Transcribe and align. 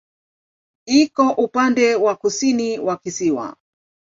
Iko 0.87 1.29
upande 1.33 1.95
wa 1.95 2.15
kusini 2.15 2.79
wa 2.79 2.97
kisiwa. 2.97 3.55